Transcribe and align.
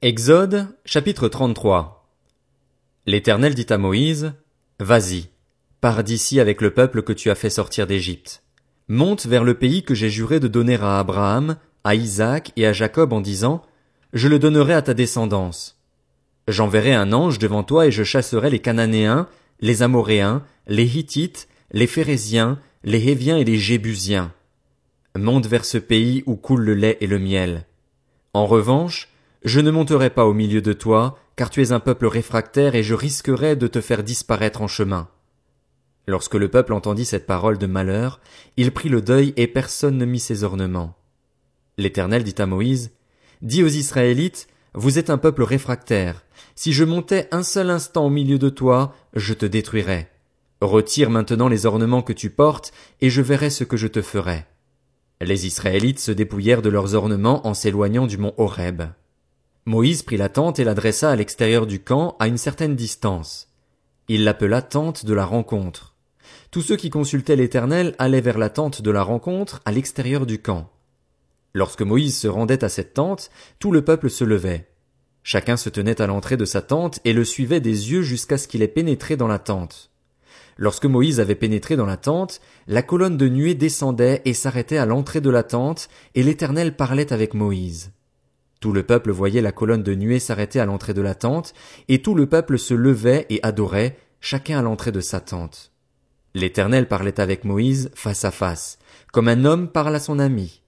Exode, 0.00 0.68
chapitre 0.84 1.26
33 1.26 2.08
L'Éternel 3.04 3.56
dit 3.56 3.66
à 3.68 3.78
Moïse, 3.78 4.32
Vas-y, 4.78 5.24
pars 5.80 6.04
d'ici 6.04 6.38
avec 6.38 6.60
le 6.60 6.72
peuple 6.72 7.02
que 7.02 7.12
tu 7.12 7.30
as 7.30 7.34
fait 7.34 7.50
sortir 7.50 7.88
d'Égypte. 7.88 8.44
Monte 8.86 9.26
vers 9.26 9.42
le 9.42 9.54
pays 9.54 9.82
que 9.82 9.96
j'ai 9.96 10.08
juré 10.08 10.38
de 10.38 10.46
donner 10.46 10.76
à 10.76 11.00
Abraham, 11.00 11.56
à 11.82 11.96
Isaac 11.96 12.52
et 12.54 12.64
à 12.64 12.72
Jacob 12.72 13.12
en 13.12 13.20
disant, 13.20 13.60
Je 14.12 14.28
le 14.28 14.38
donnerai 14.38 14.72
à 14.74 14.82
ta 14.82 14.94
descendance. 14.94 15.82
J'enverrai 16.46 16.94
un 16.94 17.12
ange 17.12 17.40
devant 17.40 17.64
toi 17.64 17.88
et 17.88 17.90
je 17.90 18.04
chasserai 18.04 18.50
les 18.50 18.60
Cananéens, 18.60 19.28
les 19.58 19.82
Amoréens, 19.82 20.44
les 20.68 20.96
Hittites, 20.96 21.48
les 21.72 21.88
Phérésiens, 21.88 22.60
les 22.84 23.08
Héviens 23.08 23.36
et 23.36 23.44
les 23.44 23.58
Jébusiens. 23.58 24.32
Monte 25.16 25.48
vers 25.48 25.64
ce 25.64 25.78
pays 25.78 26.22
où 26.26 26.36
coule 26.36 26.62
le 26.62 26.74
lait 26.74 26.98
et 27.00 27.08
le 27.08 27.18
miel. 27.18 27.66
En 28.32 28.46
revanche, 28.46 29.08
je 29.44 29.60
ne 29.60 29.70
monterai 29.70 30.10
pas 30.10 30.26
au 30.26 30.34
milieu 30.34 30.60
de 30.60 30.72
toi, 30.72 31.18
car 31.36 31.50
tu 31.50 31.62
es 31.62 31.72
un 31.72 31.80
peuple 31.80 32.06
réfractaire 32.06 32.74
et 32.74 32.82
je 32.82 32.94
risquerai 32.94 33.56
de 33.56 33.66
te 33.66 33.80
faire 33.80 34.02
disparaître 34.02 34.62
en 34.62 34.68
chemin. 34.68 35.08
Lorsque 36.06 36.34
le 36.34 36.48
peuple 36.48 36.72
entendit 36.72 37.04
cette 37.04 37.26
parole 37.26 37.58
de 37.58 37.66
malheur, 37.66 38.20
il 38.56 38.72
prit 38.72 38.88
le 38.88 39.02
deuil 39.02 39.34
et 39.36 39.46
personne 39.46 39.98
ne 39.98 40.04
mit 40.06 40.18
ses 40.18 40.42
ornements. 40.42 40.96
L'Éternel 41.76 42.24
dit 42.24 42.34
à 42.38 42.46
Moïse, 42.46 42.92
Dis 43.42 43.62
aux 43.62 43.68
Israélites, 43.68 44.48
vous 44.74 44.98
êtes 44.98 45.10
un 45.10 45.18
peuple 45.18 45.42
réfractaire. 45.42 46.24
Si 46.56 46.72
je 46.72 46.84
montais 46.84 47.28
un 47.30 47.42
seul 47.42 47.70
instant 47.70 48.06
au 48.06 48.10
milieu 48.10 48.38
de 48.38 48.48
toi, 48.48 48.94
je 49.14 49.34
te 49.34 49.46
détruirais. 49.46 50.10
Retire 50.60 51.10
maintenant 51.10 51.48
les 51.48 51.66
ornements 51.66 52.02
que 52.02 52.12
tu 52.12 52.30
portes, 52.30 52.72
et 53.00 53.10
je 53.10 53.22
verrai 53.22 53.50
ce 53.50 53.62
que 53.62 53.76
je 53.76 53.86
te 53.86 54.02
ferai. 54.02 54.44
Les 55.20 55.46
Israélites 55.46 56.00
se 56.00 56.10
dépouillèrent 56.10 56.62
de 56.62 56.68
leurs 56.68 56.94
ornements 56.94 57.46
en 57.46 57.54
s'éloignant 57.54 58.06
du 58.06 58.18
mont 58.18 58.34
Horeb. 58.38 58.82
Moïse 59.68 60.02
prit 60.02 60.16
la 60.16 60.30
tente 60.30 60.58
et 60.58 60.64
la 60.64 60.72
dressa 60.72 61.10
à 61.10 61.16
l'extérieur 61.16 61.66
du 61.66 61.78
camp 61.78 62.16
à 62.20 62.26
une 62.26 62.38
certaine 62.38 62.74
distance. 62.74 63.50
Il 64.08 64.24
l'appela 64.24 64.62
tente 64.62 65.04
de 65.04 65.12
la 65.12 65.26
rencontre. 65.26 65.94
Tous 66.50 66.62
ceux 66.62 66.76
qui 66.76 66.88
consultaient 66.88 67.36
l'Éternel 67.36 67.94
allaient 67.98 68.22
vers 68.22 68.38
la 68.38 68.48
tente 68.48 68.80
de 68.80 68.90
la 68.90 69.02
rencontre 69.02 69.60
à 69.66 69.72
l'extérieur 69.72 70.24
du 70.24 70.40
camp. 70.40 70.70
Lorsque 71.52 71.82
Moïse 71.82 72.16
se 72.16 72.28
rendait 72.28 72.64
à 72.64 72.70
cette 72.70 72.94
tente, 72.94 73.30
tout 73.58 73.70
le 73.70 73.84
peuple 73.84 74.08
se 74.08 74.24
levait. 74.24 74.70
Chacun 75.22 75.58
se 75.58 75.68
tenait 75.68 76.00
à 76.00 76.06
l'entrée 76.06 76.38
de 76.38 76.46
sa 76.46 76.62
tente 76.62 77.00
et 77.04 77.12
le 77.12 77.26
suivait 77.26 77.60
des 77.60 77.92
yeux 77.92 78.00
jusqu'à 78.00 78.38
ce 78.38 78.48
qu'il 78.48 78.62
ait 78.62 78.68
pénétré 78.68 79.18
dans 79.18 79.28
la 79.28 79.38
tente. 79.38 79.90
Lorsque 80.56 80.86
Moïse 80.86 81.20
avait 81.20 81.34
pénétré 81.34 81.76
dans 81.76 81.84
la 81.84 81.98
tente, 81.98 82.40
la 82.68 82.80
colonne 82.80 83.18
de 83.18 83.28
nuée 83.28 83.54
descendait 83.54 84.22
et 84.24 84.32
s'arrêtait 84.32 84.78
à 84.78 84.86
l'entrée 84.86 85.20
de 85.20 85.28
la 85.28 85.42
tente, 85.42 85.90
et 86.14 86.22
l'Éternel 86.22 86.74
parlait 86.74 87.12
avec 87.12 87.34
Moïse. 87.34 87.92
Tout 88.60 88.72
le 88.72 88.82
peuple 88.82 89.10
voyait 89.10 89.40
la 89.40 89.52
colonne 89.52 89.82
de 89.82 89.94
nuée 89.94 90.18
s'arrêter 90.18 90.58
à 90.60 90.66
l'entrée 90.66 90.94
de 90.94 91.02
la 91.02 91.14
tente, 91.14 91.54
et 91.88 92.02
tout 92.02 92.14
le 92.14 92.26
peuple 92.26 92.58
se 92.58 92.74
levait 92.74 93.26
et 93.30 93.40
adorait, 93.42 93.98
chacun 94.20 94.58
à 94.58 94.62
l'entrée 94.62 94.92
de 94.92 95.00
sa 95.00 95.20
tente. 95.20 95.72
L'Éternel 96.34 96.88
parlait 96.88 97.20
avec 97.20 97.44
Moïse 97.44 97.90
face 97.94 98.24
à 98.24 98.30
face, 98.30 98.78
comme 99.12 99.28
un 99.28 99.44
homme 99.44 99.68
parle 99.68 99.94
à 99.94 100.00
son 100.00 100.18
ami. 100.18 100.62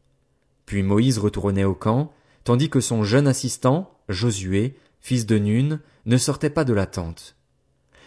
Puis 0.67 0.83
Moïse 0.83 1.19
retournait 1.19 1.65
au 1.65 1.75
camp, 1.75 2.13
tandis 2.45 2.71
que 2.71 2.81
son 2.81 3.03
jeune 3.03 3.27
assistant, 3.27 3.99
Josué, 4.09 4.77
fils 5.01 5.27
de 5.27 5.39
Nun, 5.39 5.81
ne 6.07 6.17
sortait 6.17 6.51
pas 6.51 6.65
de 6.65 6.73
la 6.73 6.87
tente. 6.87 7.37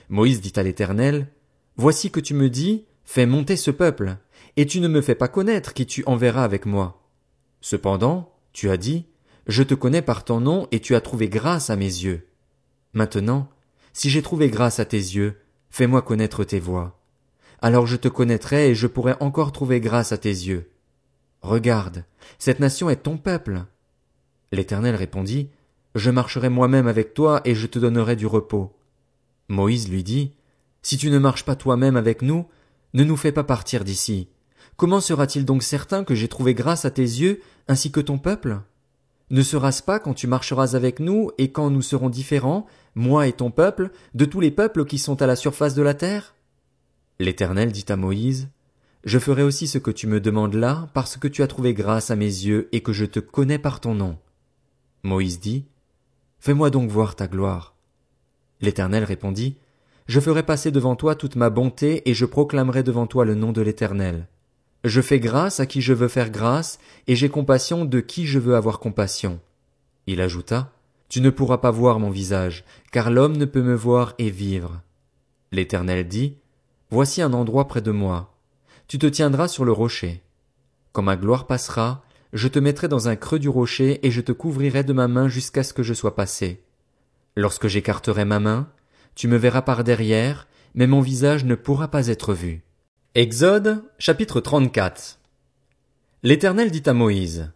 Moïse 0.09 0.42
dit 0.42 0.53
à 0.56 0.64
l'Éternel, 0.64 1.28
Voici 1.75 2.12
que 2.12 2.20
tu 2.20 2.34
me 2.34 2.50
dis, 2.50 2.86
fais 3.03 3.25
monter 3.25 3.56
ce 3.56 3.72
peuple, 3.72 4.18
et 4.58 4.66
tu 4.66 4.80
ne 4.80 4.88
me 4.88 5.02
fais 5.02 5.16
pas 5.16 5.28
connaître 5.28 5.73
qui 5.73 5.86
tu 5.86 6.03
enverras 6.06 6.44
avec 6.44 6.66
moi. 6.66 7.02
Cependant, 7.62 8.34
tu 8.52 8.70
as 8.70 8.78
dit, 8.78 9.06
Je 9.47 9.63
te 9.63 9.73
connais 9.73 10.02
par 10.02 10.23
ton 10.23 10.39
nom 10.39 10.67
et 10.72 10.80
tu 10.80 10.95
as 10.95 11.02
trouvé 11.02 11.27
grâce 11.30 11.69
à 11.69 11.75
mes 11.75 11.86
yeux. 11.86 12.27
Maintenant, 12.94 13.50
si 13.91 14.09
j'ai 14.09 14.22
trouvé 14.22 14.50
grâce 14.50 14.80
à 14.80 14.85
tes 14.85 14.97
yeux, 14.97 15.39
fais-moi 15.69 16.02
connaître 16.02 16.44
tes 16.44 16.59
voies. 16.59 17.00
Alors 17.61 17.85
je 17.85 17.95
te 17.95 18.08
connaîtrai 18.08 18.69
et 18.69 18.75
je 18.75 18.88
pourrai 18.88 19.16
encore 19.19 19.51
trouver 19.51 19.79
grâce 19.79 20.12
à 20.12 20.18
tes 20.18 20.29
yeux. 20.29 20.69
Regarde, 21.41 22.06
cette 22.40 22.59
nation 22.59 22.90
est 22.90 23.03
ton 23.03 23.18
peuple. 23.18 23.63
L'Éternel 24.51 24.95
répondit, 24.95 25.50
Je 25.95 26.09
marcherai 26.09 26.50
moi-même 26.50 26.88
avec 26.88 27.13
toi 27.13 27.41
et 27.44 27.56
je 27.56 27.68
te 27.68 27.79
donnerai 27.79 28.16
du 28.16 28.25
repos. 28.25 28.73
Moïse 29.50 29.89
lui 29.89 30.03
dit, 30.03 30.34
si 30.81 30.97
tu 30.97 31.09
ne 31.09 31.18
marches 31.19 31.45
pas 31.45 31.56
toi-même 31.56 31.95
avec 31.95 32.22
nous, 32.22 32.45
ne 32.94 33.03
nous 33.03 33.18
fais 33.18 33.31
pas 33.31 33.44
partir 33.44 33.84
d'ici. 33.84 34.29
Comment 34.75 35.01
sera-t-il 35.01 35.45
donc 35.45 35.63
certain 35.63 36.03
que 36.03 36.16
j'ai 36.16 36.28
trouvé 36.28 36.53
grâce 36.53 36.85
à 36.85 36.91
tes 36.91 37.01
yeux, 37.01 37.41
ainsi 37.68 37.91
que 37.91 38.00
ton 38.00 38.18
peuple? 38.18 38.59
Ne 39.33 39.41
sera-ce 39.41 39.81
pas 39.81 39.97
quand 39.99 40.13
tu 40.13 40.27
marcheras 40.27 40.75
avec 40.75 40.99
nous 40.99 41.31
et 41.39 41.51
quand 41.51 41.71
nous 41.71 41.81
serons 41.81 42.11
différents, 42.11 42.67
moi 42.94 43.25
et 43.25 43.33
ton 43.33 43.49
peuple, 43.49 43.89
de 44.13 44.25
tous 44.25 44.39
les 44.39 44.51
peuples 44.51 44.85
qui 44.85 44.99
sont 44.99 45.23
à 45.23 45.25
la 45.25 45.35
surface 45.35 45.73
de 45.73 45.81
la 45.81 45.95
terre? 45.95 46.35
L'Éternel 47.17 47.71
dit 47.71 47.85
à 47.89 47.95
Moïse, 47.95 48.49
Je 49.03 49.17
ferai 49.17 49.41
aussi 49.41 49.66
ce 49.66 49.79
que 49.79 49.89
tu 49.89 50.05
me 50.05 50.21
demandes 50.21 50.53
là, 50.53 50.88
parce 50.94 51.17
que 51.17 51.27
tu 51.27 51.41
as 51.41 51.47
trouvé 51.47 51.73
grâce 51.73 52.11
à 52.11 52.16
mes 52.16 52.25
yeux 52.27 52.69
et 52.73 52.81
que 52.81 52.94
je 52.94 53.05
te 53.05 53.19
connais 53.19 53.57
par 53.57 53.79
ton 53.79 53.95
nom. 53.95 54.19
Moïse 55.01 55.39
dit, 55.39 55.65
Fais-moi 56.38 56.69
donc 56.69 56.91
voir 56.91 57.15
ta 57.15 57.27
gloire. 57.27 57.73
L'Éternel 58.61 59.03
répondit, 59.03 59.57
je 60.05 60.19
ferai 60.19 60.44
passer 60.44 60.69
devant 60.69 60.95
toi 60.95 61.15
toute 61.15 61.38
ma 61.38 61.50
bonté 61.50 62.07
et 62.07 62.13
je 62.13 62.25
proclamerai 62.25 62.83
devant 62.83 63.07
toi 63.07 63.25
le 63.25 63.33
nom 63.33 63.51
de 63.51 63.63
l'Éternel. 63.63 64.27
Je 64.83 64.99
fais 64.99 65.19
grâce 65.19 65.59
à 65.59 65.66
qui 65.66 65.81
je 65.81 65.94
veux 65.94 66.09
faire 66.09 66.29
grâce, 66.29 66.77
et 67.07 67.16
j'ai 67.16 67.29
compassion 67.29 67.85
de 67.85 67.99
qui 68.01 68.27
je 68.27 68.39
veux 68.39 68.55
avoir 68.55 68.79
compassion. 68.79 69.39
Il 70.07 70.19
ajouta, 70.19 70.71
Tu 71.07 71.21
ne 71.21 71.29
pourras 71.29 71.59
pas 71.59 71.71
voir 71.71 71.99
mon 71.99 72.09
visage, 72.09 72.66
car 72.91 73.11
l'homme 73.11 73.38
ne 73.38 73.45
peut 73.45 73.61
me 73.61 73.75
voir 73.75 74.13
et 74.17 74.29
vivre. 74.29 74.81
L'Éternel 75.51 76.07
dit, 76.07 76.38
Voici 76.89 77.21
un 77.21 77.33
endroit 77.33 77.67
près 77.67 77.81
de 77.81 77.91
moi. 77.91 78.35
Tu 78.88 78.99
te 78.99 79.07
tiendras 79.07 79.47
sur 79.47 79.63
le 79.63 79.71
rocher. 79.71 80.21
Quand 80.91 81.01
ma 81.01 81.15
gloire 81.15 81.47
passera, 81.47 82.03
je 82.33 82.47
te 82.47 82.59
mettrai 82.59 82.88
dans 82.88 83.07
un 83.07 83.15
creux 83.15 83.39
du 83.39 83.50
rocher 83.50 84.05
et 84.05 84.11
je 84.11 84.21
te 84.21 84.31
couvrirai 84.31 84.83
de 84.83 84.94
ma 84.94 85.07
main 85.07 85.27
jusqu'à 85.27 85.63
ce 85.63 85.73
que 85.73 85.83
je 85.83 85.94
sois 85.94 86.15
passé. 86.15 86.63
Lorsque 87.35 87.67
j'écarterai 87.67 88.25
ma 88.25 88.39
main, 88.39 88.69
tu 89.15 89.27
me 89.27 89.38
verras 89.38 89.61
par 89.61 89.83
derrière, 89.83 90.47
mais 90.75 90.88
mon 90.88 91.01
visage 91.01 91.45
ne 91.45 91.55
pourra 91.55 91.88
pas 91.88 92.07
être 92.07 92.33
vu. 92.33 92.63
Exode, 93.16 93.84
chapitre 94.00 94.41
34. 94.41 95.19
L'Éternel 96.24 96.72
dit 96.72 96.81
à 96.88 96.94
Moïse, 96.94 97.51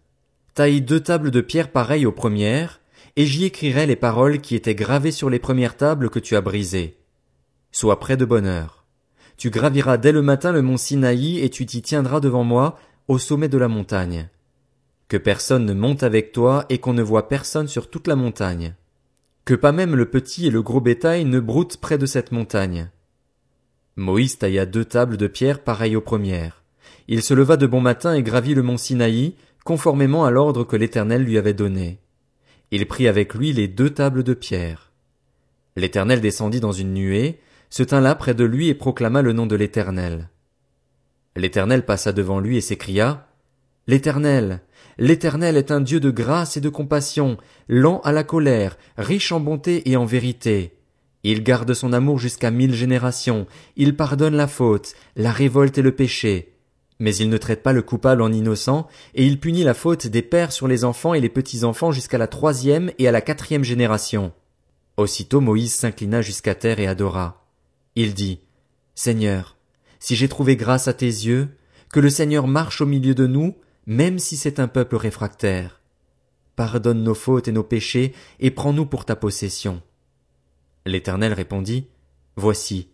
Taille 0.53 0.81
deux 0.81 1.00
tables 1.00 1.31
de 1.31 1.41
pierre 1.41 1.72
pareilles 1.72 2.06
aux 2.06 2.12
premières, 2.12 2.79
et 3.16 3.25
j'y 3.25 3.44
écrirai 3.45 3.88
les 3.88 3.95
paroles 3.95 4.40
qui 4.40 4.53
étaient 4.53 4.75
gravées 4.75 5.12
sur 5.12 5.31
les 5.31 5.40
premières 5.40 5.75
tables 5.75 6.12
que 6.12 6.19
tu 6.19 6.35
as 6.35 6.41
brisées. 6.41 7.00
Sois 7.72 8.00
près 8.00 8.18
de 8.18 8.25
bonne 8.25 8.45
heure. 8.45 8.85
Tu 9.35 9.50
graviras 9.50 9.97
dès 9.97 10.12
le 10.12 10.22
matin 10.22 10.51
le 10.51 10.62
mont 10.62 10.78
Sinaï 10.78 11.40
et 11.40 11.50
tu 11.50 11.66
t'y 11.66 11.81
tiendras 11.81 12.19
devant 12.19 12.44
moi, 12.44 12.78
au 13.07 13.18
sommet 13.18 13.50
de 13.50 13.57
la 13.57 13.68
montagne. 13.68 14.29
Que 15.07 15.18
personne 15.18 15.66
ne 15.66 15.74
monte 15.74 16.03
avec 16.03 16.34
toi 16.34 16.66
et 16.69 16.78
qu'on 16.78 16.94
ne 16.94 17.01
voit 17.01 17.29
personne 17.29 17.68
sur 17.68 17.89
toute 17.89 18.06
la 18.06 18.16
montagne 18.16 18.75
que 19.47 19.56
pas 19.56 19.72
même 19.72 19.95
le 19.95 20.09
petit 20.09 20.47
et 20.47 20.50
le 20.50 20.62
gros 20.62 20.81
bétail 20.81 21.24
ne 21.24 21.39
broutent 21.39 21.78
près 21.78 21.97
de 21.97 22.06
cette 22.06 22.34
montagne. 22.34 22.89
Moïse 23.97 24.38
tailla 24.38 24.68
deux 24.68 24.85
tables 24.85 25.18
de 25.18 25.25
pierre 25.25 25.63
pareilles 25.63 25.96
aux 25.96 26.02
premières. 26.02 26.63
Il 27.08 27.24
se 27.24 27.34
leva 27.34 27.58
de 27.58 27.66
bon 27.66 27.81
matin 27.81 28.13
et 28.13 28.22
gravit 28.22 28.53
le 28.53 28.62
mont 28.62 28.78
Sinaï, 28.78 29.34
conformément 29.66 30.24
à 30.24 30.30
l'ordre 30.30 30.63
que 30.63 30.75
l'Éternel 30.75 31.24
lui 31.24 31.35
avait 31.35 31.56
donné. 31.56 31.97
Il 32.69 32.86
prit 32.86 33.07
avec 33.07 33.34
lui 33.34 33.53
les 33.53 33.68
deux 33.68 33.90
tables 33.90 34.22
de 34.22 34.36
pierre. 34.36 34.91
L'Éternel 35.75 36.22
descendit 36.22 36.59
dans 36.59 36.72
une 36.72 36.94
nuée, 36.94 37.40
se 37.72 37.81
tint 37.81 38.00
là 38.00 38.13
près 38.13 38.36
de 38.36 38.44
lui 38.44 38.68
et 38.69 38.75
proclama 38.75 39.24
le 39.24 39.34
nom 39.34 39.47
de 39.47 39.56
l'Éternel. 39.56 40.30
L'Éternel 41.36 41.84
passa 41.84 42.13
devant 42.13 42.40
lui 42.40 42.57
et 42.57 42.62
s'écria, 42.62 43.28
L'Éternel, 43.88 44.62
l'Éternel 45.00 45.57
est 45.57 45.72
un 45.72 45.81
Dieu 45.81 46.00
de 46.00 46.12
grâce 46.12 46.56
et 46.56 46.62
de 46.62 46.69
compassion, 46.69 47.38
lent 47.68 48.02
à 48.03 48.12
la 48.12 48.24
colère, 48.24 48.78
riche 48.97 49.31
en 49.31 49.40
bonté 49.40 49.89
et 49.89 49.98
en 49.98 50.06
vérité. 50.06 50.76
Il 51.29 51.44
garde 51.44 51.74
son 51.74 51.91
amour 51.91 52.19
jusqu'à 52.19 52.51
mille 52.51 52.74
générations, 52.74 53.47
il 53.75 53.97
pardonne 53.97 54.38
la 54.38 54.47
faute, 54.47 54.94
la 55.18 55.33
révolte 55.33 55.77
et 55.77 55.81
le 55.81 55.94
péché. 55.94 56.53
Mais 57.00 57.13
il 57.18 57.27
ne 57.27 57.38
traite 57.38 57.63
pas 57.63 57.74
le 57.74 57.81
coupable 57.81 58.21
en 58.21 58.31
innocent, 58.31 58.88
et 59.13 59.25
il 59.25 59.38
punit 59.38 59.65
la 59.65 59.74
faute 59.74 60.07
des 60.07 60.21
pères 60.21 60.53
sur 60.53 60.69
les 60.69 60.85
enfants 60.85 61.13
et 61.13 61.19
les 61.19 61.27
petits-enfants 61.27 61.91
jusqu'à 61.91 62.18
la 62.18 62.27
troisième 62.27 62.91
et 62.97 63.09
à 63.09 63.12
la 63.12 63.19
quatrième 63.19 63.65
génération. 63.65 64.31
Aussitôt 64.95 65.41
Moïse 65.41 65.75
s'inclina 65.75 66.21
jusqu'à 66.21 66.56
terre 66.56 66.79
et 66.79 66.88
adora. 66.88 67.45
Il 67.97 68.13
dit, 68.13 68.39
Seigneur, 68.95 69.57
si 70.00 70.15
j'ai 70.15 70.30
trouvé 70.30 70.56
grâce 70.56 70.88
à 70.88 70.94
tes 70.94 71.07
yeux, 71.07 71.50
que 71.91 72.00
le 72.00 72.09
Seigneur 72.09 72.47
marche 72.47 72.80
au 72.80 72.85
milieu 72.85 73.15
de 73.15 73.27
nous, 73.27 73.53
même 73.85 74.18
si 74.18 74.38
c'est 74.38 74.62
un 74.62 74.69
peuple 74.69 74.95
réfractaire. 74.95 75.81
Pardonne 76.56 77.03
nos 77.03 77.15
fautes 77.15 77.50
et 77.50 77.51
nos 77.51 77.63
péchés, 77.63 78.13
et 78.39 78.50
prends-nous 78.50 78.85
pour 78.85 79.03
ta 79.03 79.18
possession. 79.18 79.81
L'Éternel 80.88 81.34
répondit, 81.34 81.88
Voici, 82.38 82.88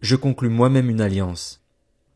je 0.00 0.16
conclus 0.16 0.48
moi-même 0.48 0.88
une 0.88 1.00
alliance. 1.00 1.60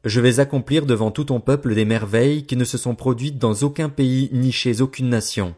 Je 0.05 0.21
vais 0.21 0.39
accomplir 0.39 0.87
devant 0.87 1.11
tout 1.11 1.25
ton 1.25 1.41
peuple 1.41 1.75
des 1.75 1.85
merveilles 1.85 2.47
qui 2.47 2.57
ne 2.57 2.65
se 2.65 2.79
sont 2.79 2.95
produites 2.95 3.39
dans 3.39 3.55
aucun 3.63 3.89
pays 3.89 4.31
ni 4.33 4.53
chez 4.53 4.81
aucune 4.81 5.09
nation. 5.09 5.57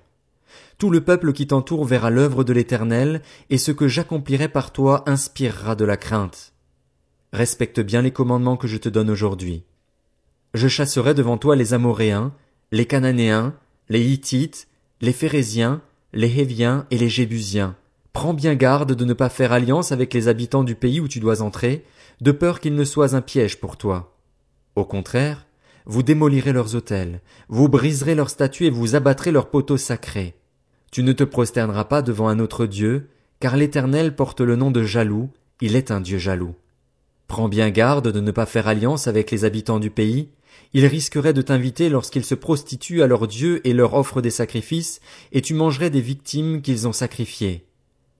Tout 0.78 0.90
le 0.90 1.02
peuple 1.02 1.32
qui 1.32 1.46
t'entoure 1.46 1.84
verra 1.84 2.08
l'œuvre 2.08 2.44
de 2.44 2.52
l'Éternel, 2.52 3.20
et 3.50 3.58
ce 3.58 3.72
que 3.72 3.88
j'accomplirai 3.88 4.48
par 4.48 4.72
toi 4.72 5.02
inspirera 5.06 5.74
de 5.74 5.84
la 5.84 5.98
crainte. 5.98 6.52
Respecte 7.32 7.80
bien 7.80 8.00
les 8.00 8.10
commandements 8.10 8.56
que 8.56 8.68
je 8.68 8.78
te 8.78 8.88
donne 8.88 9.10
aujourd'hui. 9.10 9.64
Je 10.54 10.68
chasserai 10.68 11.12
devant 11.12 11.36
toi 11.36 11.56
les 11.56 11.74
Amoréens, 11.74 12.32
les 12.72 12.86
Cananéens, 12.86 13.54
les 13.90 14.00
Hittites, 14.00 14.66
les 15.02 15.12
Phérésiens, 15.12 15.82
les 16.14 16.40
Héviens 16.40 16.86
et 16.90 16.96
les 16.96 17.10
Jébusiens. 17.10 17.76
Prends 18.12 18.34
bien 18.34 18.54
garde 18.54 18.92
de 18.94 19.04
ne 19.04 19.12
pas 19.12 19.28
faire 19.28 19.52
alliance 19.52 19.92
avec 19.92 20.12
les 20.14 20.28
habitants 20.28 20.64
du 20.64 20.74
pays 20.74 21.00
où 21.00 21.08
tu 21.08 21.20
dois 21.20 21.42
entrer, 21.42 21.84
de 22.20 22.32
peur 22.32 22.60
qu'ils 22.60 22.74
ne 22.74 22.84
soient 22.84 23.14
un 23.14 23.20
piège 23.20 23.60
pour 23.60 23.76
toi. 23.76 24.16
Au 24.74 24.84
contraire, 24.84 25.46
vous 25.86 26.02
démolirez 26.02 26.52
leurs 26.52 26.74
autels, 26.74 27.20
vous 27.48 27.68
briserez 27.68 28.14
leurs 28.14 28.30
statues 28.30 28.66
et 28.66 28.70
vous 28.70 28.94
abattrez 28.94 29.32
leurs 29.32 29.50
poteaux 29.50 29.76
sacrés. 29.76 30.34
Tu 30.90 31.02
ne 31.02 31.12
te 31.12 31.24
prosterneras 31.24 31.84
pas 31.84 32.02
devant 32.02 32.28
un 32.28 32.38
autre 32.40 32.66
Dieu, 32.66 33.08
car 33.40 33.56
l'Éternel 33.56 34.14
porte 34.16 34.40
le 34.40 34.56
nom 34.56 34.70
de 34.70 34.82
jaloux, 34.82 35.30
il 35.60 35.76
est 35.76 35.90
un 35.90 36.00
Dieu 36.00 36.18
jaloux. 36.18 36.54
Prends 37.26 37.48
bien 37.48 37.70
garde 37.70 38.10
de 38.10 38.20
ne 38.20 38.30
pas 38.30 38.46
faire 38.46 38.68
alliance 38.68 39.06
avec 39.06 39.30
les 39.30 39.44
habitants 39.44 39.80
du 39.80 39.90
pays, 39.90 40.30
ils 40.72 40.86
risqueraient 40.86 41.32
de 41.32 41.42
t'inviter 41.42 41.88
lorsqu'ils 41.88 42.24
se 42.24 42.34
prostituent 42.34 43.02
à 43.02 43.06
leurs 43.06 43.26
dieux 43.26 43.66
et 43.66 43.72
leur 43.72 43.94
offrent 43.94 44.22
des 44.22 44.30
sacrifices, 44.30 45.00
et 45.32 45.42
tu 45.42 45.54
mangerais 45.54 45.90
des 45.90 46.00
victimes 46.00 46.62
qu'ils 46.62 46.88
ont 46.88 46.92
sacrifiées. 46.92 47.67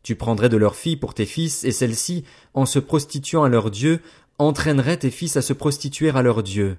Tu 0.08 0.16
prendrais 0.16 0.48
de 0.48 0.56
leurs 0.56 0.74
filles 0.74 0.96
pour 0.96 1.12
tes 1.12 1.26
fils, 1.26 1.64
et 1.64 1.70
celles-ci, 1.70 2.24
en 2.54 2.64
se 2.64 2.78
prostituant 2.78 3.44
à 3.44 3.50
leurs 3.50 3.70
dieux, 3.70 4.00
entraîneraient 4.38 4.96
tes 4.96 5.10
fils 5.10 5.36
à 5.36 5.42
se 5.42 5.52
prostituer 5.52 6.08
à 6.08 6.22
leurs 6.22 6.42
dieux. 6.42 6.78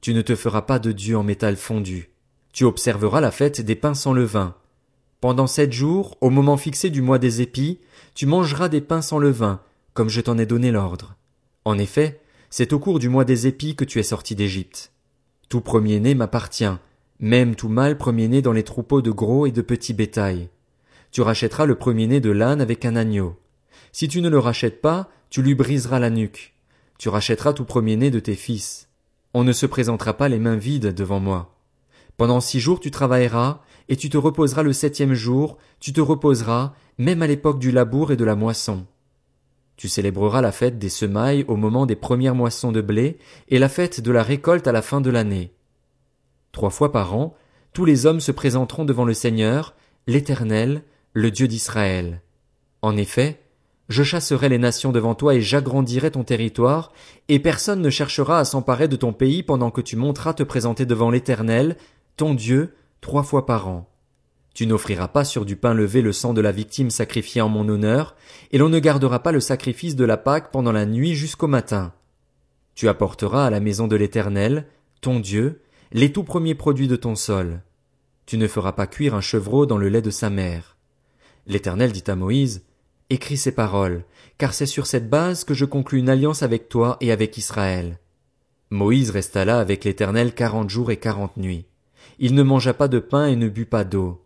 Tu 0.00 0.14
ne 0.14 0.22
te 0.22 0.36
feras 0.36 0.62
pas 0.62 0.78
de 0.78 0.92
dieu 0.92 1.18
en 1.18 1.24
métal 1.24 1.56
fondu. 1.56 2.12
Tu 2.52 2.62
observeras 2.62 3.20
la 3.20 3.32
fête 3.32 3.60
des 3.60 3.74
pains 3.74 3.94
sans 3.94 4.12
levain. 4.12 4.54
Pendant 5.20 5.48
sept 5.48 5.72
jours, 5.72 6.16
au 6.20 6.30
moment 6.30 6.56
fixé 6.56 6.88
du 6.88 7.02
mois 7.02 7.18
des 7.18 7.40
épis, 7.40 7.80
tu 8.14 8.26
mangeras 8.26 8.68
des 8.68 8.80
pains 8.80 9.02
sans 9.02 9.18
levain, 9.18 9.60
comme 9.92 10.08
je 10.08 10.20
t'en 10.20 10.38
ai 10.38 10.46
donné 10.46 10.70
l'ordre. 10.70 11.16
En 11.64 11.78
effet, 11.78 12.20
c'est 12.48 12.72
au 12.72 12.78
cours 12.78 13.00
du 13.00 13.08
mois 13.08 13.24
des 13.24 13.48
épis 13.48 13.74
que 13.74 13.84
tu 13.84 13.98
es 13.98 14.04
sorti 14.04 14.36
d'Égypte. 14.36 14.92
Tout 15.48 15.62
premier-né 15.62 16.14
m'appartient, 16.14 16.78
même 17.18 17.56
tout 17.56 17.68
mâle 17.68 17.98
premier-né 17.98 18.40
dans 18.40 18.52
les 18.52 18.62
troupeaux 18.62 19.02
de 19.02 19.10
gros 19.10 19.46
et 19.46 19.50
de 19.50 19.62
petits 19.62 19.94
bétail 19.94 20.48
tu 21.12 21.20
rachèteras 21.20 21.66
le 21.66 21.74
premier-né 21.74 22.20
de 22.20 22.30
l'âne 22.30 22.60
avec 22.60 22.84
un 22.86 22.96
agneau. 22.96 23.36
Si 23.92 24.08
tu 24.08 24.22
ne 24.22 24.30
le 24.30 24.38
rachètes 24.38 24.80
pas, 24.80 25.10
tu 25.28 25.42
lui 25.42 25.54
briseras 25.54 25.98
la 25.98 26.08
nuque. 26.08 26.54
Tu 26.98 27.10
rachèteras 27.10 27.52
tout 27.52 27.66
premier-né 27.66 28.10
de 28.10 28.18
tes 28.18 28.34
fils. 28.34 28.88
On 29.34 29.44
ne 29.44 29.52
se 29.52 29.66
présentera 29.66 30.14
pas 30.14 30.30
les 30.30 30.38
mains 30.38 30.56
vides 30.56 30.94
devant 30.94 31.20
moi. 31.20 31.54
Pendant 32.16 32.40
six 32.40 32.60
jours 32.60 32.80
tu 32.80 32.90
travailleras, 32.90 33.60
et 33.88 33.96
tu 33.96 34.08
te 34.08 34.16
reposeras 34.16 34.62
le 34.62 34.72
septième 34.72 35.12
jour, 35.12 35.58
tu 35.80 35.92
te 35.92 36.00
reposeras, 36.00 36.72
même 36.96 37.22
à 37.22 37.26
l'époque 37.26 37.58
du 37.58 37.72
labour 37.72 38.12
et 38.12 38.16
de 38.16 38.24
la 38.24 38.34
moisson. 38.34 38.86
Tu 39.76 39.88
célébreras 39.88 40.40
la 40.40 40.52
fête 40.52 40.78
des 40.78 40.88
semailles 40.88 41.44
au 41.48 41.56
moment 41.56 41.84
des 41.84 41.96
premières 41.96 42.34
moissons 42.34 42.72
de 42.72 42.80
blé, 42.80 43.18
et 43.48 43.58
la 43.58 43.68
fête 43.68 44.00
de 44.00 44.12
la 44.12 44.22
récolte 44.22 44.66
à 44.66 44.72
la 44.72 44.82
fin 44.82 45.00
de 45.00 45.10
l'année. 45.10 45.52
Trois 46.52 46.70
fois 46.70 46.90
par 46.92 47.14
an, 47.14 47.34
tous 47.74 47.84
les 47.84 48.06
hommes 48.06 48.20
se 48.20 48.32
présenteront 48.32 48.84
devant 48.84 49.04
le 49.04 49.14
Seigneur, 49.14 49.74
l'Éternel, 50.06 50.82
le 51.14 51.30
Dieu 51.30 51.46
d'Israël. 51.46 52.22
En 52.80 52.96
effet, 52.96 53.40
je 53.90 54.02
chasserai 54.02 54.48
les 54.48 54.58
nations 54.58 54.92
devant 54.92 55.14
toi 55.14 55.34
et 55.34 55.42
j'agrandirai 55.42 56.10
ton 56.10 56.24
territoire, 56.24 56.92
et 57.28 57.38
personne 57.38 57.82
ne 57.82 57.90
cherchera 57.90 58.38
à 58.38 58.44
s'emparer 58.46 58.88
de 58.88 58.96
ton 58.96 59.12
pays 59.12 59.42
pendant 59.42 59.70
que 59.70 59.82
tu 59.82 59.96
monteras 59.96 60.32
te 60.32 60.42
présenter 60.42 60.86
devant 60.86 61.10
l'Éternel, 61.10 61.76
ton 62.16 62.32
Dieu, 62.32 62.74
trois 63.02 63.22
fois 63.22 63.44
par 63.44 63.68
an. 63.68 63.88
Tu 64.54 64.66
n'offriras 64.66 65.08
pas 65.08 65.24
sur 65.24 65.44
du 65.44 65.56
pain 65.56 65.74
levé 65.74 66.00
le 66.00 66.12
sang 66.12 66.32
de 66.32 66.40
la 66.40 66.52
victime 66.52 66.90
sacrifiée 66.90 67.42
en 67.42 67.50
mon 67.50 67.68
honneur, 67.68 68.16
et 68.50 68.58
l'on 68.58 68.70
ne 68.70 68.78
gardera 68.78 69.22
pas 69.22 69.32
le 69.32 69.40
sacrifice 69.40 69.96
de 69.96 70.04
la 70.04 70.16
Pâque 70.16 70.50
pendant 70.50 70.72
la 70.72 70.86
nuit 70.86 71.14
jusqu'au 71.14 71.46
matin. 71.46 71.92
Tu 72.74 72.88
apporteras 72.88 73.46
à 73.46 73.50
la 73.50 73.60
maison 73.60 73.86
de 73.86 73.96
l'Éternel, 73.96 74.66
ton 75.02 75.20
Dieu, 75.20 75.60
les 75.92 76.10
tout 76.10 76.24
premiers 76.24 76.54
produits 76.54 76.88
de 76.88 76.96
ton 76.96 77.16
sol. 77.16 77.60
Tu 78.24 78.38
ne 78.38 78.48
feras 78.48 78.72
pas 78.72 78.86
cuire 78.86 79.14
un 79.14 79.20
chevreau 79.20 79.66
dans 79.66 79.78
le 79.78 79.90
lait 79.90 80.00
de 80.00 80.10
sa 80.10 80.30
mère. 80.30 80.71
L'Éternel 81.46 81.92
dit 81.92 82.04
à 82.06 82.16
Moïse, 82.16 82.64
Écris 83.10 83.36
ces 83.36 83.52
paroles, 83.52 84.04
car 84.38 84.54
c'est 84.54 84.66
sur 84.66 84.86
cette 84.86 85.10
base 85.10 85.44
que 85.44 85.54
je 85.54 85.64
conclus 85.64 85.98
une 85.98 86.08
alliance 86.08 86.42
avec 86.42 86.68
toi 86.68 86.96
et 87.00 87.12
avec 87.12 87.36
Israël. 87.36 87.98
Moïse 88.70 89.10
resta 89.10 89.44
là 89.44 89.58
avec 89.58 89.84
l'Éternel 89.84 90.34
quarante 90.34 90.70
jours 90.70 90.90
et 90.90 90.96
quarante 90.96 91.36
nuits. 91.36 91.66
Il 92.18 92.34
ne 92.34 92.42
mangea 92.42 92.72
pas 92.72 92.88
de 92.88 92.98
pain 92.98 93.26
et 93.26 93.36
ne 93.36 93.48
but 93.48 93.66
pas 93.66 93.84
d'eau. 93.84 94.24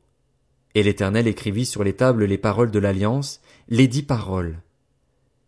Et 0.74 0.82
l'Éternel 0.82 1.26
écrivit 1.26 1.66
sur 1.66 1.82
les 1.82 1.94
tables 1.94 2.24
les 2.24 2.38
paroles 2.38 2.70
de 2.70 2.78
l'alliance, 2.78 3.40
les 3.68 3.88
dix 3.88 4.02
paroles. 4.02 4.62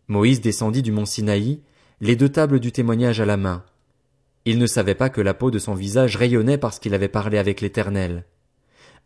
Moïse 0.07 0.41
descendit 0.41 0.81
du 0.81 0.91
mont 0.91 1.05
Sinaï, 1.05 1.61
les 2.01 2.15
deux 2.15 2.29
tables 2.29 2.59
du 2.59 2.71
témoignage 2.71 3.21
à 3.21 3.25
la 3.25 3.37
main. 3.37 3.63
Il 4.45 4.57
ne 4.57 4.67
savait 4.67 4.95
pas 4.95 5.09
que 5.09 5.21
la 5.21 5.33
peau 5.33 5.51
de 5.51 5.59
son 5.59 5.75
visage 5.75 6.15
rayonnait 6.15 6.57
parce 6.57 6.79
qu'il 6.79 6.93
avait 6.93 7.07
parlé 7.07 7.37
avec 7.37 7.61
l'Éternel. 7.61 8.25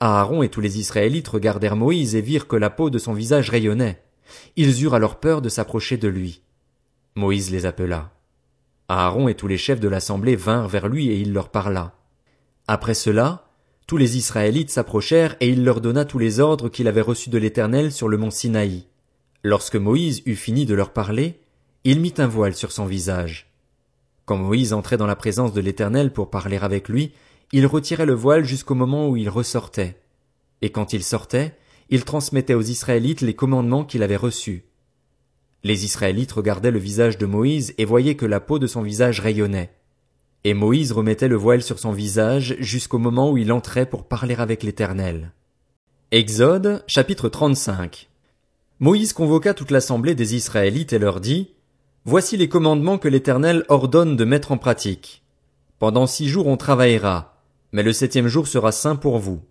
Aaron 0.06 0.44
et 0.44 0.50
tous 0.50 0.60
les 0.60 0.80
Israélites 0.80 1.30
regardèrent 1.30 1.78
Moïse 1.78 2.14
et 2.14 2.22
virent 2.22 2.50
que 2.50 2.58
la 2.58 2.70
peau 2.70 2.90
de 2.90 2.98
son 2.98 3.14
visage 3.14 3.50
rayonnait. 3.50 4.04
Ils 4.58 4.84
eurent 4.84 4.96
alors 4.96 5.18
peur 5.18 5.42
de 5.42 5.48
s'approcher 5.48 5.96
de 5.96 6.10
lui. 6.10 6.42
Moïse 7.16 7.52
les 7.52 7.66
appela. 7.66 8.12
Aaron 8.90 9.30
et 9.30 9.36
tous 9.36 9.48
les 9.48 9.58
chefs 9.58 9.80
de 9.80 9.88
l'assemblée 9.88 10.36
vinrent 10.36 10.68
vers 10.68 10.90
lui 10.90 11.08
et 11.10 11.22
il 11.22 11.32
leur 11.32 11.48
parla. 11.48 11.94
Après 12.68 12.96
cela, 12.96 13.48
tous 13.88 13.96
les 13.96 14.18
Israélites 14.18 14.72
s'approchèrent 14.72 15.38
et 15.40 15.48
il 15.48 15.64
leur 15.64 15.80
donna 15.80 16.04
tous 16.04 16.20
les 16.20 16.42
ordres 16.42 16.68
qu'il 16.68 16.90
avait 16.90 17.00
reçus 17.00 17.30
de 17.30 17.38
l'Éternel 17.38 17.94
sur 17.94 18.10
le 18.10 18.18
mont 18.18 18.30
Sinaï. 18.30 18.84
Lorsque 19.42 19.78
Moïse 19.78 20.22
eut 20.26 20.36
fini 20.36 20.66
de 20.66 20.74
leur 20.76 20.92
parler, 20.92 21.40
il 21.86 22.02
mit 22.02 22.16
un 22.18 22.28
voile 22.28 22.56
sur 22.56 22.74
son 22.74 22.86
visage. 22.86 23.54
Quand 24.26 24.36
Moïse 24.36 24.74
entrait 24.74 24.98
dans 24.98 25.08
la 25.08 25.16
présence 25.16 25.54
de 25.54 25.62
l'Éternel 25.62 26.12
pour 26.12 26.30
parler 26.30 26.58
avec 26.58 26.90
lui, 26.90 27.14
il 27.56 27.68
retirait 27.68 28.08
le 28.08 28.16
voile 28.16 28.44
jusqu'au 28.44 28.74
moment 28.74 29.08
où 29.08 29.16
il 29.16 29.30
ressortait. 29.30 29.96
Et 30.64 30.72
quand 30.72 30.92
il 30.92 31.04
sortait, 31.04 31.56
il 31.90 32.04
transmettait 32.04 32.56
aux 32.56 32.64
Israélites 32.64 33.22
les 33.22 33.36
commandements 33.36 33.86
qu'il 33.86 34.02
avait 34.02 34.16
reçus. 34.16 34.66
Les 35.64 35.86
Israélites 35.86 36.32
regardaient 36.32 36.72
le 36.72 36.80
visage 36.80 37.20
de 37.20 37.28
Moïse 37.28 37.76
et 37.78 37.86
voyaient 37.86 38.16
que 38.16 38.26
la 38.26 38.40
peau 38.40 38.58
de 38.58 38.66
son 38.66 38.82
visage 38.82 39.20
rayonnait. 39.20 39.72
Et 40.44 40.56
Moïse 40.56 40.92
remettait 40.92 41.28
le 41.28 41.36
voile 41.36 41.62
sur 41.62 41.78
son 41.78 41.92
visage 41.92 42.56
jusqu'au 42.60 42.98
moment 42.98 43.32
où 43.32 43.38
il 43.38 43.52
entrait 43.52 43.86
pour 43.86 44.08
parler 44.08 44.36
avec 44.36 44.64
l'Éternel. 44.64 45.32
Exode, 46.10 46.84
chapitre 46.88 47.30
35. 47.30 48.10
Moïse 48.80 49.14
convoqua 49.14 49.54
toute 49.54 49.70
l'assemblée 49.70 50.16
des 50.16 50.34
Israélites 50.34 50.92
et 50.92 51.00
leur 51.00 51.22
dit, 51.22 51.52
Voici 52.04 52.36
les 52.36 52.50
commandements 52.50 52.98
que 52.98 53.08
l'Éternel 53.08 53.64
ordonne 53.70 54.16
de 54.16 54.26
mettre 54.26 54.52
en 54.52 54.58
pratique. 54.58 55.22
Pendant 55.78 56.08
six 56.08 56.28
jours 56.28 56.48
on 56.48 56.58
travaillera, 56.58 57.33
mais 57.74 57.84
le 57.84 57.92
septième 57.92 58.28
jour 58.28 58.48
sera 58.48 58.72
saint 58.72 58.96
pour 58.96 59.18
vous. 59.18 59.42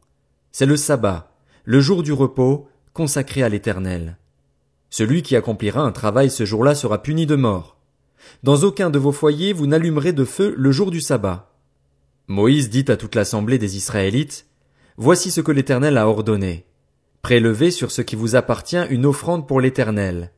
C'est 0.52 0.64
le 0.64 0.76
sabbat, 0.76 1.34
le 1.64 1.80
jour 1.80 2.02
du 2.02 2.12
repos, 2.12 2.68
consacré 2.94 3.42
à 3.42 3.48
l'Éternel. 3.48 4.16
Celui 4.90 5.22
qui 5.22 5.36
accomplira 5.36 5.82
un 5.82 5.92
travail 5.92 6.30
ce 6.30 6.44
jour-là 6.44 6.74
sera 6.74 7.02
puni 7.02 7.26
de 7.26 7.34
mort. 7.34 7.76
Dans 8.44 8.62
aucun 8.62 8.90
de 8.90 8.98
vos 8.98 9.12
foyers 9.12 9.52
vous 9.52 9.66
n'allumerez 9.66 10.12
de 10.12 10.24
feu 10.24 10.54
le 10.56 10.70
jour 10.70 10.90
du 10.90 11.00
sabbat. 11.00 11.50
Moïse 12.28 12.70
dit 12.70 12.84
à 12.88 12.96
toute 12.96 13.16
l'assemblée 13.16 13.58
des 13.58 13.76
Israélites, 13.76 14.46
Voici 14.96 15.30
ce 15.30 15.40
que 15.40 15.52
l'Éternel 15.52 15.98
a 15.98 16.06
ordonné. 16.06 16.64
Prélevez 17.22 17.70
sur 17.70 17.90
ce 17.90 18.02
qui 18.02 18.14
vous 18.14 18.36
appartient 18.36 18.84
une 18.90 19.06
offrande 19.06 19.48
pour 19.48 19.60
l'Éternel. 19.60 20.30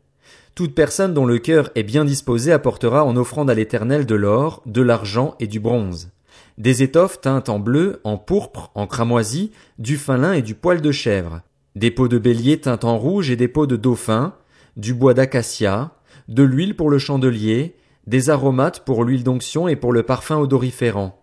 Toute 0.55 0.75
personne 0.75 1.13
dont 1.13 1.27
le 1.27 1.39
cœur 1.39 1.71
est 1.75 1.83
bien 1.83 2.05
disposé 2.05 2.53
apportera 2.53 3.05
en 3.05 3.17
offrande 3.17 3.51
à 3.51 3.55
l'Éternel 3.55 4.07
de 4.07 4.15
l'or, 4.15 4.63
de 4.65 4.81
l'argent 4.81 5.35
et 5.41 5.49
du 5.49 5.61
bronze 5.61 6.14
des 6.59 6.83
étoffes 6.83 7.21
teintes 7.21 7.49
en 7.49 7.59
bleu, 7.59 8.01
en 8.05 8.17
pourpre, 8.17 8.71
en 8.75 8.87
cramoisi, 8.87 9.51
du 9.79 9.97
fin 9.97 10.17
lin 10.17 10.33
et 10.33 10.43
du 10.43 10.55
poil 10.55 10.81
de 10.81 10.93
chèvre, 10.93 11.43
des 11.75 11.91
peaux 11.91 12.09
de 12.09 12.19
bélier 12.19 12.61
teintes 12.61 12.85
en 12.85 12.97
rouge 12.97 13.31
et 13.31 13.37
des 13.37 13.49
peaux 13.49 13.67
de 13.67 13.77
dauphin, 13.77 14.35
du 14.77 14.95
bois 14.95 15.15
d'acacia, 15.15 15.93
de 16.29 16.43
l'huile 16.43 16.77
pour 16.77 16.91
le 16.91 16.99
chandelier, 16.99 17.75
des 18.07 18.31
aromates 18.31 18.85
pour 18.85 19.05
l'huile 19.05 19.25
d'onction 19.25 19.67
et 19.69 19.77
pour 19.77 19.93
le 19.93 20.03
parfum 20.03 20.39
odoriférant, 20.39 21.23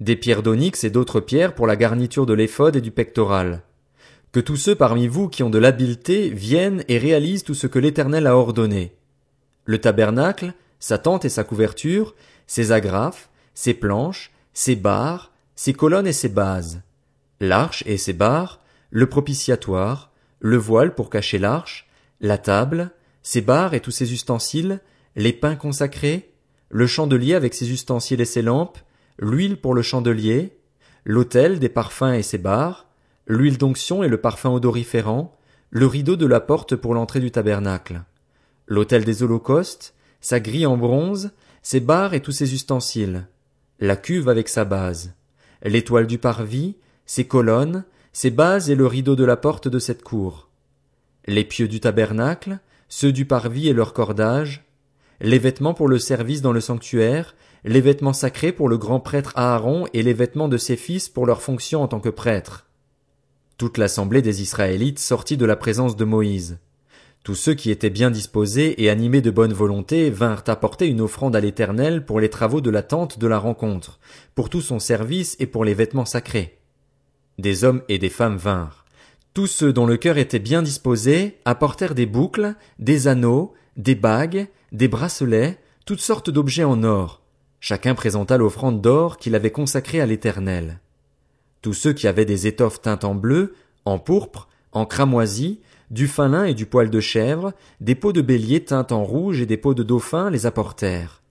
des 0.00 0.16
pierres 0.16 0.42
d'onyx 0.42 0.84
et 0.84 0.90
d'autres 0.90 1.20
pierres 1.20 1.54
pour 1.54 1.66
la 1.66 1.76
garniture 1.76 2.26
de 2.26 2.34
l'éphode 2.34 2.76
et 2.76 2.80
du 2.80 2.90
pectoral. 2.90 3.62
Que 4.30 4.40
tous 4.40 4.56
ceux 4.56 4.74
parmi 4.74 5.08
vous 5.08 5.28
qui 5.28 5.42
ont 5.42 5.50
de 5.50 5.58
l'habileté 5.58 6.28
viennent 6.28 6.84
et 6.88 6.98
réalisent 6.98 7.44
tout 7.44 7.54
ce 7.54 7.66
que 7.66 7.78
l'Éternel 7.78 8.26
a 8.26 8.36
ordonné. 8.36 8.92
Le 9.64 9.78
tabernacle, 9.78 10.52
sa 10.80 10.98
tente 10.98 11.24
et 11.24 11.30
sa 11.30 11.44
couverture, 11.44 12.14
ses 12.46 12.72
agrafes, 12.72 13.30
ses 13.54 13.74
planches, 13.74 14.30
ses 14.58 14.74
barres, 14.74 15.30
ses 15.54 15.72
colonnes 15.72 16.08
et 16.08 16.12
ses 16.12 16.28
bases, 16.28 16.82
l'arche 17.38 17.84
et 17.86 17.96
ses 17.96 18.12
barres, 18.12 18.58
le 18.90 19.08
propitiatoire, 19.08 20.10
le 20.40 20.56
voile 20.56 20.96
pour 20.96 21.10
cacher 21.10 21.38
l'arche, 21.38 21.88
la 22.20 22.38
table, 22.38 22.90
ses 23.22 23.40
barres 23.40 23.74
et 23.74 23.80
tous 23.80 23.92
ses 23.92 24.12
ustensiles, 24.12 24.80
les 25.14 25.32
pains 25.32 25.54
consacrés, 25.54 26.32
le 26.70 26.88
chandelier 26.88 27.34
avec 27.34 27.54
ses 27.54 27.70
ustensiles 27.70 28.20
et 28.20 28.24
ses 28.24 28.42
lampes, 28.42 28.78
l'huile 29.20 29.60
pour 29.60 29.74
le 29.74 29.82
chandelier, 29.82 30.58
l'autel 31.04 31.60
des 31.60 31.68
parfums 31.68 32.14
et 32.14 32.24
ses 32.24 32.38
barres, 32.38 32.88
l'huile 33.28 33.58
d'onction 33.58 34.02
et 34.02 34.08
le 34.08 34.20
parfum 34.20 34.50
odoriférant, 34.50 35.38
le 35.70 35.86
rideau 35.86 36.16
de 36.16 36.26
la 36.26 36.40
porte 36.40 36.74
pour 36.74 36.94
l'entrée 36.94 37.20
du 37.20 37.30
tabernacle, 37.30 38.02
l'autel 38.66 39.04
des 39.04 39.22
holocaustes, 39.22 39.94
sa 40.20 40.40
grille 40.40 40.66
en 40.66 40.76
bronze, 40.76 41.30
ses 41.62 41.78
barres 41.78 42.14
et 42.14 42.22
tous 42.22 42.32
ses 42.32 42.54
ustensiles, 42.54 43.28
la 43.80 43.96
cuve 43.96 44.28
avec 44.28 44.48
sa 44.48 44.64
base, 44.64 45.14
l'étoile 45.62 46.06
du 46.06 46.18
parvis, 46.18 46.76
ses 47.06 47.26
colonnes, 47.26 47.84
ses 48.12 48.30
bases 48.30 48.70
et 48.70 48.74
le 48.74 48.86
rideau 48.86 49.14
de 49.14 49.24
la 49.24 49.36
porte 49.36 49.68
de 49.68 49.78
cette 49.78 50.02
cour, 50.02 50.48
les 51.26 51.44
pieux 51.44 51.68
du 51.68 51.78
tabernacle, 51.78 52.58
ceux 52.88 53.12
du 53.12 53.24
parvis 53.24 53.68
et 53.68 53.72
leurs 53.72 53.92
cordages, 53.92 54.64
les 55.20 55.38
vêtements 55.38 55.74
pour 55.74 55.88
le 55.88 55.98
service 55.98 56.42
dans 56.42 56.52
le 56.52 56.60
sanctuaire, 56.60 57.36
les 57.64 57.80
vêtements 57.80 58.12
sacrés 58.12 58.52
pour 58.52 58.68
le 58.68 58.78
grand 58.78 59.00
prêtre 59.00 59.32
Aaron 59.36 59.86
et 59.92 60.02
les 60.02 60.14
vêtements 60.14 60.48
de 60.48 60.56
ses 60.56 60.76
fils 60.76 61.08
pour 61.08 61.26
leur 61.26 61.42
fonction 61.42 61.82
en 61.82 61.88
tant 61.88 62.00
que 62.00 62.08
prêtres. 62.08 62.66
Toute 63.58 63.78
l'assemblée 63.78 64.22
des 64.22 64.42
Israélites 64.42 65.00
sortit 65.00 65.36
de 65.36 65.44
la 65.44 65.56
présence 65.56 65.96
de 65.96 66.04
Moïse. 66.04 66.58
Tous 67.22 67.34
ceux 67.34 67.54
qui 67.54 67.70
étaient 67.70 67.90
bien 67.90 68.10
disposés 68.10 68.82
et 68.82 68.88
animés 68.88 69.20
de 69.20 69.30
bonne 69.30 69.52
volonté 69.52 70.08
vinrent 70.10 70.44
apporter 70.46 70.86
une 70.86 71.00
offrande 71.00 71.36
à 71.36 71.40
l'Éternel 71.40 72.04
pour 72.04 72.20
les 72.20 72.30
travaux 72.30 72.60
de 72.60 72.70
la 72.70 72.82
tente 72.82 73.18
de 73.18 73.26
la 73.26 73.38
rencontre, 73.38 73.98
pour 74.34 74.48
tout 74.48 74.62
son 74.62 74.78
service 74.78 75.36
et 75.38 75.46
pour 75.46 75.64
les 75.64 75.74
vêtements 75.74 76.06
sacrés. 76.06 76.58
Des 77.38 77.64
hommes 77.64 77.82
et 77.88 77.98
des 77.98 78.08
femmes 78.08 78.36
vinrent. 78.36 78.84
Tous 79.34 79.46
ceux 79.46 79.72
dont 79.72 79.86
le 79.86 79.96
cœur 79.96 80.18
était 80.18 80.38
bien 80.38 80.62
disposé 80.62 81.38
apportèrent 81.44 81.94
des 81.94 82.06
boucles, 82.06 82.54
des 82.78 83.08
anneaux, 83.08 83.52
des 83.76 83.94
bagues, 83.94 84.48
des 84.72 84.88
bracelets, 84.88 85.58
toutes 85.86 86.00
sortes 86.00 86.30
d'objets 86.30 86.64
en 86.64 86.82
or. 86.82 87.22
Chacun 87.60 87.94
présenta 87.94 88.36
l'offrande 88.36 88.80
d'or 88.80 89.18
qu'il 89.18 89.34
avait 89.34 89.50
consacrée 89.50 90.00
à 90.00 90.06
l'Éternel. 90.06 90.80
Tous 91.62 91.74
ceux 91.74 91.92
qui 91.92 92.06
avaient 92.06 92.24
des 92.24 92.46
étoffes 92.46 92.80
teintes 92.80 93.04
en 93.04 93.14
bleu, 93.14 93.54
en 93.84 93.98
pourpre, 93.98 94.48
en 94.72 94.86
cramoisi, 94.86 95.60
du 95.90 96.06
fin 96.06 96.28
lin 96.28 96.44
et 96.44 96.54
du 96.54 96.66
poil 96.66 96.90
de 96.90 97.00
chèvre, 97.00 97.52
des 97.80 97.94
peaux 97.94 98.12
de 98.12 98.20
bélier 98.20 98.64
teintes 98.64 98.92
en 98.92 99.04
rouge 99.04 99.40
et 99.40 99.46
des 99.46 99.56
peaux 99.56 99.74
de 99.74 99.82
dauphin 99.82 100.30
les 100.30 100.46
apportèrent. 100.46 101.22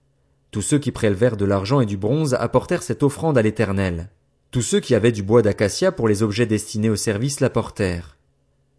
Tous 0.50 0.62
ceux 0.62 0.78
qui 0.78 0.92
prélevèrent 0.92 1.36
de 1.36 1.44
l'argent 1.44 1.80
et 1.80 1.86
du 1.86 1.96
bronze 1.96 2.34
apportèrent 2.34 2.82
cette 2.82 3.02
offrande 3.02 3.36
à 3.38 3.42
l'Éternel. 3.42 4.08
Tous 4.50 4.62
ceux 4.62 4.80
qui 4.80 4.94
avaient 4.94 5.12
du 5.12 5.22
bois 5.22 5.42
d'acacia 5.42 5.92
pour 5.92 6.08
les 6.08 6.22
objets 6.22 6.46
destinés 6.46 6.88
au 6.88 6.96
service 6.96 7.40
l'apportèrent. 7.40 8.16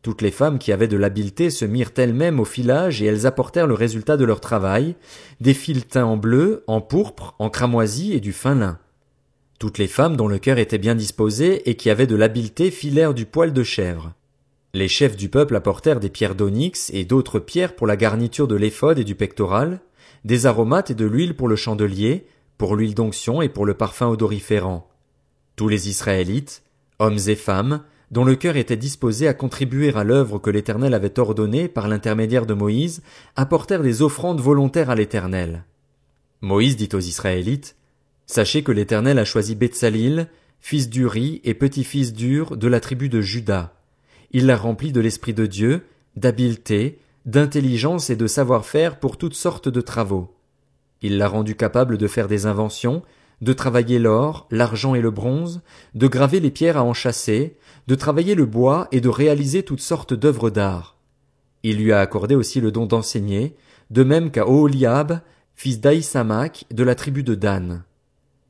Toutes 0.02 0.22
les 0.22 0.32
femmes 0.32 0.60
qui 0.60 0.72
avaient 0.72 0.88
de 0.88 0.98
l'habileté 0.98 1.50
se 1.50 1.66
mirent 1.66 1.92
elles-mêmes 1.98 2.40
au 2.40 2.46
filage 2.46 3.02
et 3.02 3.06
elles 3.06 3.28
apportèrent 3.28 3.68
le 3.68 3.74
résultat 3.74 4.18
de 4.18 4.26
leur 4.26 4.40
travail, 4.40 4.96
des 5.42 5.54
fils 5.54 5.88
teints 5.88 6.06
en 6.06 6.18
bleu, 6.18 6.64
en 6.68 6.82
pourpre, 6.82 7.36
en 7.38 7.50
cramoisi 7.50 8.14
et 8.14 8.20
du 8.20 8.32
fin 8.32 8.56
lin. 8.56 8.80
Toutes 9.60 9.78
les 9.78 9.88
femmes 9.88 10.16
dont 10.16 10.30
le 10.30 10.40
cœur 10.40 10.58
était 10.58 10.78
bien 10.78 10.96
disposé 10.96 11.70
et 11.70 11.76
qui 11.76 11.90
avaient 11.90 12.08
de 12.08 12.16
l'habileté 12.16 12.72
filèrent 12.72 13.14
du 13.14 13.26
poil 13.26 13.52
de 13.52 13.64
chèvre. 13.64 14.14
Les 14.74 14.88
chefs 14.88 15.18
du 15.18 15.30
peuple 15.30 15.56
apportèrent 15.56 16.00
des 16.00 16.10
pierres 16.10 16.36
d'onyx 16.36 16.92
et 16.94 17.04
d'autres 17.04 17.40
pierres 17.40 17.76
pour 17.76 17.88
la 17.88 17.98
garniture 17.98 18.48
de 18.48 18.56
l'éphod 18.56 19.00
et 19.00 19.04
du 19.04 19.16
pectoral, 19.16 19.80
des 20.26 20.46
aromates 20.46 20.92
et 20.92 20.96
de 20.96 21.06
l'huile 21.06 21.36
pour 21.36 21.48
le 21.48 21.56
chandelier, 21.56 22.28
pour 22.60 22.76
l'huile 22.76 22.94
d'onction 22.94 23.42
et 23.42 23.50
pour 23.50 23.66
le 23.66 23.74
parfum 23.74 24.08
odoriférant. 24.08 24.88
Tous 25.56 25.68
les 25.68 25.90
Israélites, 25.90 26.62
hommes 27.00 27.18
et 27.28 27.36
femmes, 27.36 27.82
dont 28.12 28.26
le 28.26 28.36
cœur 28.36 28.58
était 28.58 28.78
disposé 28.78 29.28
à 29.28 29.34
contribuer 29.34 29.96
à 29.96 30.04
l'œuvre 30.04 30.38
que 30.38 30.52
l'Éternel 30.52 30.94
avait 30.94 31.20
ordonnée 31.20 31.68
par 31.68 31.88
l'intermédiaire 31.88 32.46
de 32.46 32.54
Moïse, 32.54 33.02
apportèrent 33.36 33.84
des 33.84 34.04
offrandes 34.04 34.42
volontaires 34.42 34.92
à 34.92 34.96
l'Éternel. 34.96 35.64
Moïse 36.42 36.76
dit 36.76 36.90
aux 36.94 37.00
Israélites, 37.00 37.76
Sachez 38.28 38.62
que 38.62 38.72
l'Éternel 38.72 39.18
a 39.18 39.26
choisi 39.26 39.56
Betsalil, 39.56 40.28
fils 40.60 40.90
d'Uri 40.90 41.42
et 41.44 41.56
petit-fils 41.56 42.14
d'Ur 42.14 42.56
de 42.56 42.68
la 42.68 42.80
tribu 42.80 43.10
de 43.10 43.22
Juda, 43.22 43.79
il 44.32 44.46
l'a 44.46 44.58
rempli 44.58 44.92
de 44.92 45.02
l'Esprit 45.02 45.34
de 45.34 45.46
Dieu, 45.46 45.86
d'habileté, 46.16 47.00
d'intelligence 47.26 48.10
et 48.10 48.16
de 48.16 48.28
savoir-faire 48.28 49.00
pour 49.00 49.18
toutes 49.18 49.34
sortes 49.34 49.70
de 49.70 49.82
travaux. 49.82 50.34
Il 51.02 51.18
l'a 51.18 51.28
rendu 51.28 51.56
capable 51.56 51.98
de 51.98 52.08
faire 52.08 52.28
des 52.28 52.46
inventions, 52.46 53.04
de 53.42 53.54
travailler 53.54 54.00
l'or, 54.00 54.48
l'argent 54.52 54.96
et 54.96 55.02
le 55.02 55.12
bronze, 55.12 55.62
de 55.96 56.08
graver 56.08 56.40
les 56.40 56.52
pierres 56.52 56.78
à 56.78 56.84
enchâsser, 56.84 57.56
de 57.88 57.96
travailler 57.96 58.36
le 58.36 58.46
bois 58.46 58.88
et 58.92 59.02
de 59.02 59.10
réaliser 59.10 59.64
toutes 59.64 59.80
sortes 59.80 60.14
d'œuvres 60.14 60.50
d'art. 60.50 60.98
Il 61.64 61.78
lui 61.78 61.92
a 61.92 62.00
accordé 62.00 62.36
aussi 62.36 62.62
le 62.62 62.72
don 62.72 62.86
d'enseigner, 62.86 63.56
de 63.90 64.04
même 64.04 64.32
qu'à 64.32 64.48
Oholiab, 64.48 65.22
fils 65.56 65.80
d'Aïsamak, 65.80 66.66
de 66.72 66.84
la 66.84 66.96
tribu 66.96 67.24
de 67.24 67.36
Dan. 67.36 67.84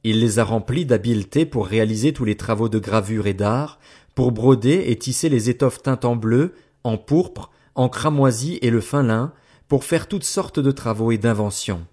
Il 0.04 0.20
les 0.22 0.40
a 0.40 0.44
remplis 0.44 0.86
d'habileté 0.86 1.46
pour 1.46 1.68
réaliser 1.68 2.14
tous 2.14 2.24
les 2.24 2.38
travaux 2.38 2.70
de 2.70 2.80
gravure 2.80 3.28
et 3.28 3.34
d'art, 3.34 3.80
pour 4.20 4.34
broder 4.34 4.84
et 4.88 4.98
tisser 4.98 5.30
les 5.30 5.50
étoffes 5.50 5.82
teintes 5.82 6.04
en 6.04 6.18
bleu, 6.18 6.54
en 6.84 6.98
pourpre, 6.98 7.52
en 7.74 7.88
cramoisi 7.88 8.60
et 8.62 8.70
le 8.70 8.82
fin 8.82 9.02
lin, 9.02 9.32
pour 9.70 9.86
faire 9.86 10.10
toutes 10.10 10.26
sortes 10.26 10.60
de 10.60 10.72
travaux 10.72 11.14
et 11.14 11.18
d'inventions. 11.18 11.86